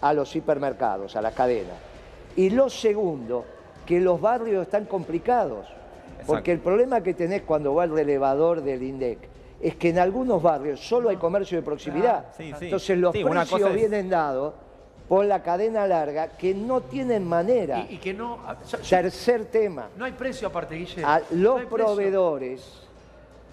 a 0.02 0.14
los 0.14 0.36
hipermercados, 0.36 1.16
a 1.16 1.22
las 1.22 1.34
cadenas. 1.34 1.76
Y 2.36 2.50
lo 2.52 2.70
segundo, 2.70 3.46
que 3.86 4.00
los 4.00 4.20
barrios 4.22 4.64
están 4.64 4.86
complicados. 4.86 5.66
Porque 6.26 6.52
el 6.52 6.60
problema 6.60 7.02
que 7.02 7.14
tenés 7.14 7.44
cuando 7.44 7.74
va 7.74 7.86
el 7.86 7.92
relevador 7.92 8.62
del 8.62 8.84
INDEC 8.84 9.18
es 9.62 9.76
que 9.76 9.90
en 9.90 10.00
algunos 10.00 10.42
barrios 10.44 10.80
solo 10.82 11.10
hay 11.10 11.16
comercio 11.16 11.58
de 11.58 11.64
proximidad. 11.64 12.26
sí, 12.38 12.52
sí. 12.60 12.66
Entonces 12.66 12.98
los 12.98 13.14
Sí, 13.14 13.24
precios 13.24 13.74
vienen 13.74 14.10
dados 14.10 14.54
por 15.08 15.26
la 15.26 15.42
cadena 15.42 15.88
larga 15.88 16.30
que 16.38 16.54
no 16.54 16.82
tienen 16.82 17.26
manera. 17.28 17.86
Y, 17.90 17.96
y 17.96 17.98
que 17.98 18.14
no. 18.14 18.40
a- 18.46 18.58
yo- 18.64 18.78
yo- 18.80 18.90
Tercer 18.90 19.46
tema, 19.46 19.88
no 19.98 20.06
hay 20.06 20.12
precio 20.12 20.48
aparte, 20.50 20.76
Guille. 20.76 21.04
a 21.04 21.20
No 21.32 21.36
los 21.38 21.56
precio. 21.62 21.70
proveedores 21.86 22.62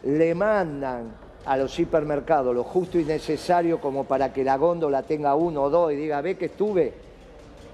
le 0.05 0.35
mandan 0.35 1.13
a 1.47 1.57
los 1.57 1.79
hipermercados 1.79 2.55
lo 2.55 2.65
justo 2.65 2.99
y 2.99 3.05
necesario 3.05 3.79
como 3.81 4.05
para 4.05 4.33
que 4.33 4.43
la 4.45 4.57
góndola 4.57 5.03
tenga 5.03 5.35
uno 5.35 5.63
o 5.63 5.71
dos 5.71 5.93
y 5.93 5.97
diga, 5.97 6.21
ve 6.23 6.37
que 6.37 6.47
estuve, 6.47 6.93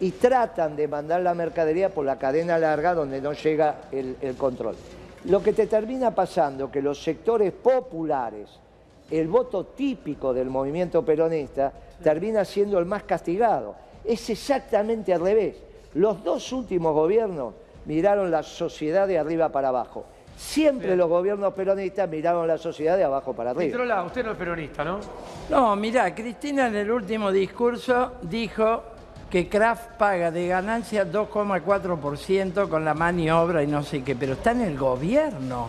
y 0.01 0.11
tratan 0.13 0.77
de 0.77 0.89
mandar 0.89 1.21
la 1.21 1.35
mercadería 1.35 1.89
por 1.91 2.05
la 2.05 2.19
cadena 2.19 2.59
larga 2.59 2.95
donde 2.95 3.21
no 3.21 3.33
llega 3.33 3.83
el, 3.93 4.17
el 4.21 4.35
control. 4.37 4.75
Lo 5.27 5.43
que 5.43 5.53
te 5.53 5.67
termina 5.67 6.15
pasando 6.15 6.71
que 6.71 6.81
los 6.83 7.03
sectores 7.03 7.53
populares, 7.53 8.49
el 9.11 9.29
voto 9.29 9.65
típico 9.67 10.33
del 10.33 10.49
movimiento 10.51 11.05
peronista, 11.05 11.73
termina 12.03 12.45
siendo 12.45 12.79
el 12.79 12.87
más 12.87 13.05
castigado. 13.05 13.77
Es 14.05 14.29
exactamente 14.31 15.13
al 15.13 15.21
revés. 15.21 15.57
Los 15.95 16.23
dos 16.23 16.53
últimos 16.53 16.95
gobiernos 16.95 17.55
miraron 17.87 18.31
la 18.31 18.43
sociedad 18.43 19.07
de 19.07 19.19
arriba 19.19 19.51
para 19.51 19.69
abajo. 19.69 20.07
Siempre 20.37 20.97
los 20.97 21.09
gobiernos 21.09 21.53
peronistas 21.53 22.09
miraron 22.09 22.49
la 22.49 22.57
sociedad 22.57 22.97
de 22.97 23.05
abajo 23.05 23.35
para 23.35 23.51
arriba. 23.51 23.65
Vitrola, 23.65 24.03
usted 24.05 24.25
no 24.25 24.33
es 24.33 24.39
peronista, 24.39 24.83
¿no? 24.85 25.01
No, 25.51 25.77
mirá, 25.77 26.15
Cristina 26.15 26.69
en 26.69 26.77
el 26.77 26.91
último 26.91 27.31
discurso 27.31 28.13
dijo 28.23 28.83
que 29.29 29.49
Kraft 29.49 29.99
paga 29.99 30.31
de 30.31 30.49
ganancia 30.49 31.05
2,4% 31.11 32.69
con 32.69 32.85
la 32.85 32.95
maniobra 32.95 33.63
y 33.63 33.67
no 33.67 33.83
sé 33.83 34.03
qué, 34.03 34.17
pero 34.17 34.33
está 34.33 34.53
en 34.53 34.63
el 34.63 34.79
gobierno. 34.79 35.69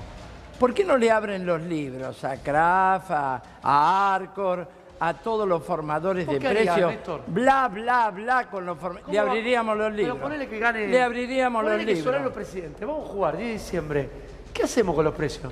¿Por 0.58 0.74
qué 0.74 0.86
no 0.86 0.96
le 0.96 1.12
abren 1.12 1.46
los 1.46 1.62
libros 1.62 2.24
a 2.24 2.38
Kraft, 2.38 3.12
a, 3.12 3.42
a 3.62 4.16
Arcor, 4.16 4.68
a 5.04 5.16
todos 5.16 5.48
los 5.48 5.64
formadores 5.64 6.28
¿Vos 6.28 6.36
de 6.36 6.40
precios? 6.40 6.94
Bla, 7.26 7.68
bla, 7.68 8.12
bla 8.12 8.48
con 8.52 8.68
los 8.68 8.78
formadores. 8.78 9.06
¿Cómo 9.06 9.14
Le 9.14 9.20
abriríamos 9.20 9.76
los 9.76 9.88
Pero 9.88 9.98
libros. 9.98 10.18
ponele 10.20 10.48
que 10.48 10.60
gane. 10.60 10.88
Le 10.88 11.02
abriríamos 11.02 11.64
los 11.64 11.78
que 11.78 11.86
libros. 11.86 12.04
Solano 12.04 12.30
presidente. 12.30 12.86
Vamos 12.86 13.10
a 13.10 13.12
jugar 13.12 13.36
10 13.36 13.48
de 13.48 13.54
diciembre. 13.54 14.10
¿Qué 14.54 14.64
hacemos 14.64 14.94
con 14.94 15.04
los 15.04 15.16
precios? 15.16 15.52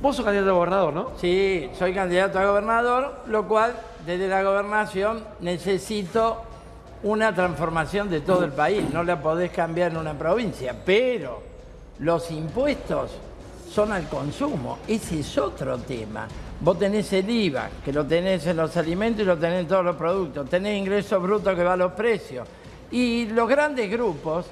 Vos 0.00 0.16
sos 0.16 0.24
candidato 0.24 0.50
a 0.50 0.54
gobernador, 0.54 0.94
¿no? 0.94 1.10
Sí, 1.18 1.70
soy 1.78 1.92
candidato 1.92 2.38
a 2.38 2.46
gobernador, 2.46 3.20
lo 3.26 3.46
cual 3.46 3.74
desde 4.06 4.26
la 4.26 4.42
gobernación 4.42 5.22
necesito 5.40 6.42
una 7.02 7.34
transformación 7.34 8.08
de 8.08 8.20
todo 8.22 8.42
el 8.42 8.52
país. 8.52 8.88
No 8.90 9.04
la 9.04 9.20
podés 9.20 9.50
cambiar 9.50 9.90
en 9.92 9.98
una 9.98 10.14
provincia, 10.14 10.74
pero 10.82 11.42
los 11.98 12.30
impuestos 12.30 13.10
son 13.72 13.90
al 13.92 14.08
consumo. 14.08 14.78
Ese 14.86 15.20
es 15.20 15.38
otro 15.38 15.78
tema. 15.78 16.26
Vos 16.60 16.78
tenés 16.78 17.12
el 17.12 17.28
IVA, 17.28 17.68
que 17.84 17.92
lo 17.92 18.06
tenés 18.06 18.46
en 18.46 18.56
los 18.58 18.76
alimentos 18.76 19.22
y 19.22 19.24
lo 19.24 19.36
tenés 19.38 19.60
en 19.60 19.68
todos 19.68 19.84
los 19.84 19.96
productos. 19.96 20.48
Tenés 20.48 20.78
ingresos 20.78 21.20
brutos 21.22 21.56
que 21.56 21.64
va 21.64 21.72
a 21.72 21.76
los 21.76 21.92
precios. 21.92 22.46
Y 22.90 23.26
los 23.26 23.48
grandes 23.48 23.90
grupos 23.90 24.46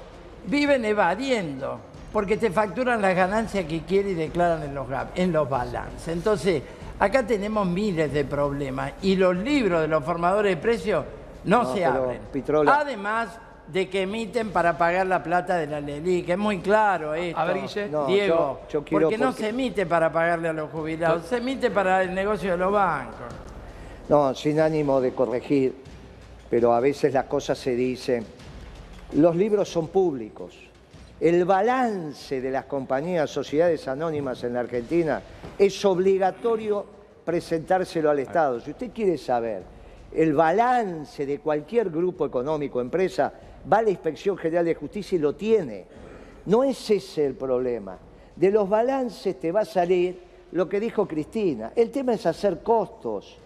viven 0.47 0.83
evadiendo, 0.85 1.79
porque 2.11 2.35
te 2.37 2.49
facturan 2.49 3.01
las 3.01 3.15
ganancias 3.15 3.65
que 3.65 3.81
quieren 3.83 4.11
y 4.11 4.15
declaran 4.15 4.63
en 4.63 4.73
los, 4.75 4.87
en 5.15 5.31
los 5.31 5.47
balances. 5.47 6.07
Entonces, 6.07 6.63
acá 6.99 7.25
tenemos 7.25 7.67
miles 7.67 8.11
de 8.11 8.25
problemas 8.25 8.93
y 9.03 9.15
los 9.15 9.35
libros 9.37 9.81
de 9.81 9.87
los 9.87 10.03
formadores 10.03 10.55
de 10.55 10.61
precios 10.61 11.05
no, 11.45 11.63
No, 11.63 11.73
se 11.73 11.85
abren. 11.85 12.19
Pitrola- 12.33 12.79
Además 12.81 13.29
de 13.71 13.89
que 13.89 14.01
emiten 14.01 14.49
para 14.51 14.77
pagar 14.77 15.07
la 15.07 15.23
plata 15.23 15.55
de 15.55 15.67
la 15.67 15.79
Leli, 15.79 16.23
que 16.23 16.33
es 16.33 16.37
muy 16.37 16.59
claro 16.59 17.13
esto. 17.13 17.39
A 17.39 17.45
ver, 17.45 17.61
Guille. 17.61 17.87
No, 17.89 18.05
Diego, 18.05 18.35
yo- 18.35 18.59
yo 18.69 18.83
quiero 18.83 19.03
porque 19.05 19.17
no 19.17 19.27
porque- 19.27 19.41
se 19.43 19.49
emite 19.49 19.85
para 19.85 20.11
pagarle 20.11 20.49
a 20.49 20.53
los 20.53 20.69
jubilados, 20.71 21.25
se 21.25 21.37
emite 21.37 21.71
para 21.71 22.01
el 22.03 22.13
negocio 22.13 22.51
de 22.51 22.57
los 22.57 22.71
bancos. 22.71 23.27
No, 24.09 24.35
sin 24.35 24.59
ánimo 24.59 24.99
de 24.99 25.13
corregir, 25.13 25.73
pero 26.49 26.73
a 26.73 26.79
veces 26.81 27.13
las 27.13 27.25
cosas 27.25 27.57
se 27.57 27.75
dicen. 27.75 28.25
Los 29.13 29.35
libros 29.35 29.69
son 29.69 29.87
públicos. 29.87 30.53
El 31.19 31.45
balance 31.45 32.41
de 32.41 32.51
las 32.51 32.65
compañías, 32.65 33.29
sociedades 33.29 33.87
anónimas 33.87 34.43
en 34.43 34.53
la 34.55 34.61
Argentina 34.61 35.21
es 35.57 35.85
obligatorio 35.85 36.85
presentárselo 37.23 38.09
al 38.09 38.19
Estado. 38.19 38.59
Si 38.59 38.71
usted 38.71 38.91
quiere 38.91 39.17
saber 39.17 39.63
el 40.13 40.33
balance 40.33 41.25
de 41.25 41.39
cualquier 41.39 41.89
grupo 41.89 42.25
económico, 42.25 42.81
empresa, 42.81 43.31
va 43.71 43.77
a 43.77 43.81
la 43.81 43.89
Inspección 43.89 44.37
General 44.37 44.65
de 44.65 44.75
Justicia 44.75 45.15
y 45.15 45.19
lo 45.19 45.35
tiene. 45.35 45.85
No 46.45 46.63
es 46.63 46.89
ese 46.89 47.25
el 47.25 47.35
problema. 47.35 47.97
De 48.35 48.49
los 48.51 48.67
balances 48.67 49.39
te 49.39 49.51
va 49.51 49.61
a 49.61 49.65
salir 49.65 50.19
lo 50.51 50.67
que 50.67 50.79
dijo 50.79 51.07
Cristina. 51.07 51.73
El 51.75 51.91
tema 51.91 52.13
es 52.13 52.25
hacer 52.25 52.61
costos. 52.61 53.37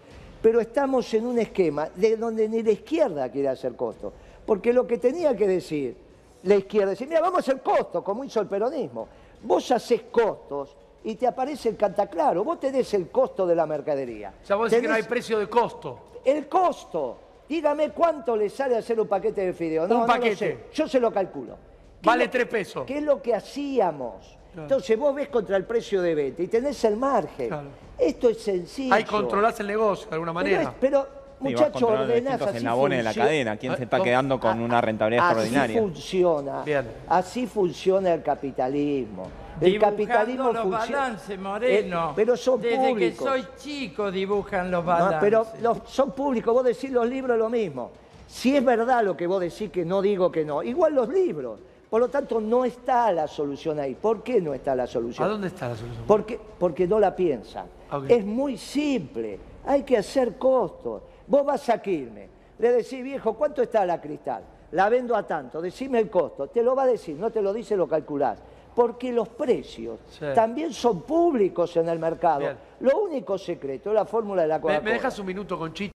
Pero 0.42 0.62
estamos 0.62 1.12
en 1.14 1.26
un 1.26 1.40
esquema 1.40 1.90
de 1.96 2.18
donde 2.18 2.48
ni 2.48 2.62
la 2.62 2.72
izquierda 2.72 3.30
quiere 3.30 3.50
hacer 3.50 3.76
costos. 3.76 4.14
Porque 4.46 4.72
lo 4.72 4.86
que 4.86 4.98
tenía 4.98 5.36
que 5.36 5.48
decir 5.48 5.96
la 6.44 6.56
izquierda, 6.56 6.92
decir, 6.92 7.08
mira, 7.08 7.22
vamos 7.22 7.38
a 7.38 7.40
hacer 7.40 7.62
costos, 7.62 8.04
como 8.04 8.24
hizo 8.24 8.40
el 8.40 8.48
peronismo. 8.48 9.08
Vos 9.42 9.72
haces 9.72 10.04
costos 10.12 10.76
y 11.04 11.16
te 11.16 11.26
aparece 11.26 11.70
el 11.70 11.78
cantaclaro. 11.78 12.44
Vos 12.44 12.60
tenés 12.60 12.94
el 12.94 13.10
costo 13.10 13.48
de 13.48 13.56
la 13.56 13.66
mercadería. 13.66 14.34
O 14.44 14.46
sea, 14.46 14.56
vos 14.56 14.70
decís 14.70 14.84
que 14.84 14.88
no 14.88 14.94
hay 14.94 15.04
precio 15.04 15.40
de 15.40 15.50
costo. 15.50 16.00
el 16.24 16.48
costo. 16.48 17.18
Dígame 17.48 17.90
cuánto 17.92 18.36
le 18.36 18.50
sale 18.50 18.76
hacer 18.78 19.00
un 19.00 19.08
paquete 19.08 19.46
de 19.46 19.54
fideos. 19.54 19.88
No, 19.88 19.96
Un 19.96 20.02
no 20.02 20.08
lo 20.08 20.14
paquete. 20.14 20.36
sé. 20.36 20.58
Yo 20.74 20.88
se 20.88 21.00
lo 21.00 21.12
calculo. 21.12 21.58
¿Qué 22.02 22.08
Vale 22.10 22.24
es 22.24 22.28
lo- 22.28 22.32
tres 22.32 22.46
pesos. 22.48 22.86
¿Qué 22.86 22.98
es 22.98 23.04
lo 23.04 23.22
que 23.22 23.34
hacíamos? 23.36 24.38
Entonces 24.58 24.98
vos 24.98 25.14
ves 25.14 25.28
contra 25.28 25.58
el 25.58 25.66
precio 25.66 26.02
de 26.02 26.16
venta 26.16 26.42
y 26.42 26.48
tenés 26.48 26.84
el 26.86 26.96
margen. 26.96 27.50
Claro. 27.50 27.68
Esto 27.98 28.30
es 28.30 28.42
sencillo. 28.42 28.94
Hay 28.94 29.04
controlás 29.04 29.60
el 29.60 29.68
negocio 29.68 30.08
de 30.10 30.14
alguna 30.14 30.32
Pero, 30.34 30.34
manera. 30.34 30.62
es- 30.64 30.70
pero 30.80 31.08
controlando 31.40 31.80
los 31.82 32.10
ordenás 32.10 32.42
así 32.42 32.58
eslabones 32.58 32.98
de 33.00 33.04
la 33.04 33.10
funciona. 33.10 33.28
cadena. 33.28 33.58
¿Quién 33.58 33.76
se 33.78 33.84
está 33.84 33.98
Ah, 33.98 34.04
quedando 34.04 34.40
con 34.40 34.62
una 34.62 34.80
rentabilidad 34.82 35.26
Así 35.26 35.32
extraordinaria? 35.34 35.82
funciona. 35.82 36.62
Bien. 36.64 36.86
Así 37.10 37.48
funciona 37.48 38.14
el 38.14 38.24
capitalismo. 38.24 39.28
El 39.62 39.80
capitalismo 39.80 40.52
los 40.52 40.70
balances, 40.70 41.40
Moreno. 41.40 42.10
Eh, 42.10 42.14
pero 42.16 42.36
son 42.36 42.62
Desde 42.62 42.90
públicos. 42.90 43.18
que 43.20 43.24
soy 43.26 43.48
chico 43.58 44.12
dibujan 44.12 44.70
los 44.70 44.84
No, 44.84 44.88
balances. 44.88 45.20
pero 45.22 45.46
los- 45.62 45.80
son 45.86 46.12
públicos, 46.12 46.54
vos 46.54 46.64
decís 46.64 46.92
los 46.92 47.08
libros 47.08 47.38
lo 47.38 47.50
mismo. 47.50 47.92
Si 48.28 48.56
es 48.56 48.64
verdad 48.66 49.04
lo 49.04 49.16
que 49.16 49.28
vos 49.28 49.40
decís, 49.40 49.70
que 49.72 49.86
no 49.86 50.02
digo 50.02 50.32
que 50.32 50.44
no, 50.44 50.62
igual 50.64 50.94
los 50.96 51.08
libros. 51.10 51.60
Por 51.90 52.02
lo 52.02 52.10
tanto, 52.10 52.42
no 52.42 52.66
está 52.66 53.12
la 53.14 53.28
solución 53.28 53.80
ahí. 53.80 53.96
¿Por 53.96 54.24
qué 54.24 54.42
no 54.42 54.54
está 54.54 54.76
la 54.76 54.88
solución? 54.88 55.26
¿A 55.26 55.32
dónde 55.32 55.48
está 55.48 55.70
la 55.70 55.76
solución? 55.76 56.04
Porque, 56.08 56.40
porque 56.60 56.88
no 56.88 57.00
la 57.00 57.16
piensan. 57.16 57.68
Es 58.10 58.26
muy 58.26 58.58
simple, 58.58 59.40
hay 59.66 59.84
que 59.84 59.96
hacer 59.98 60.38
costos. 60.38 61.04
Vos 61.28 61.46
vas 61.46 61.70
a 61.70 61.82
Quilmes, 61.82 62.30
le 62.60 62.72
decís, 62.72 63.02
viejo, 63.04 63.34
¿cuánto 63.36 63.62
está 63.62 63.86
la 63.86 64.02
cristal? 64.02 64.44
La 64.72 64.90
vendo 64.90 65.16
a 65.16 65.24
tanto, 65.24 65.62
decime 65.62 66.00
el 66.00 66.10
costo. 66.10 66.48
Te 66.48 66.62
lo 66.64 66.76
va 66.76 66.84
a 66.84 66.88
decir, 66.88 67.16
no 67.18 67.30
te 67.30 67.42
lo 67.42 67.54
dice, 67.54 67.78
lo 67.78 67.88
calculás. 67.88 68.40
Porque 68.76 69.12
los 69.14 69.30
precios 69.30 70.00
Sí. 70.10 70.26
también 70.36 70.74
son 70.74 71.02
públicos 71.04 71.76
en 71.78 71.88
el 71.88 71.98
mercado. 71.98 72.40
Bien. 72.42 72.58
Lo 72.82 73.00
único 73.00 73.38
secreto 73.38 73.90
es 73.90 73.96
la 73.96 74.06
fórmula 74.06 74.42
de 74.42 74.50
la 74.50 74.56
¿Me, 74.58 74.62
Coca-Cola. 74.62 74.84
me 74.84 74.92
dejas 74.92 75.18
un 75.20 75.26
minuto 75.26 75.58
con 75.58 75.74
Chicho? 75.74 75.95